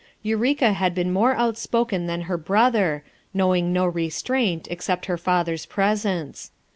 Eureka 0.23 0.73
had 0.73 0.95
been 0.95 1.13
more 1.13 1.35
outspoken 1.35 2.07
than 2.07 2.21
her 2.21 2.35
brother, 2.35 3.03
knowing 3.35 3.71
no 3.71 3.85
restraint 3.85 4.67
except 4.71 5.05
her 5.05 5.15
father's 5.15 5.67
presence. 5.67 6.49